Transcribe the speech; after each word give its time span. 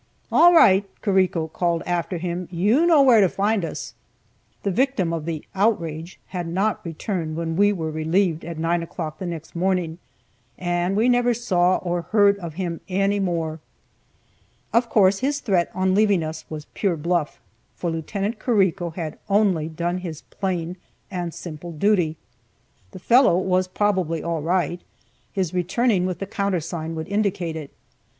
"All 0.31 0.51
right!" 0.51 0.83
Carrico 1.03 1.47
called 1.47 1.83
after 1.85 2.17
him, 2.17 2.47
"you 2.49 2.87
know 2.87 3.03
where 3.03 3.21
to 3.21 3.29
find 3.29 3.63
us." 3.63 3.93
The 4.63 4.71
victim 4.71 5.13
of 5.13 5.25
the 5.25 5.43
"outrage" 5.53 6.19
had 6.29 6.47
not 6.47 6.83
returned 6.83 7.35
when 7.37 7.55
we 7.55 7.71
were 7.71 7.91
relieved 7.91 8.43
at 8.43 8.57
9 8.57 8.81
o'clock 8.81 9.19
the 9.19 9.27
next 9.27 9.55
morning, 9.55 9.99
and 10.57 10.95
we 10.97 11.07
never 11.07 11.35
saw 11.35 11.75
or 11.77 12.01
heard 12.01 12.39
of 12.39 12.55
him 12.55 12.81
any 12.89 13.19
more. 13.19 13.59
Of 14.73 14.89
course 14.89 15.19
his 15.19 15.39
threat 15.39 15.69
on 15.75 15.93
leaving 15.93 16.23
us 16.23 16.45
was 16.49 16.65
pure 16.73 16.97
bluff, 16.97 17.39
for 17.75 17.91
Lieut. 17.91 18.39
Carrico 18.39 18.89
had 18.89 19.19
only 19.29 19.69
done 19.69 19.99
his 19.99 20.21
plain 20.31 20.77
and 21.11 21.31
simple 21.31 21.73
duty. 21.73 22.17
The 22.89 22.97
fellow 22.97 23.37
was 23.37 23.67
probably 23.67 24.23
all 24.23 24.41
right; 24.41 24.81
his 25.31 25.53
returning 25.53 26.07
with 26.07 26.17
the 26.17 26.25
countersign 26.25 26.95
would 26.95 27.07
indicate 27.07 27.55
it. 27.55 27.69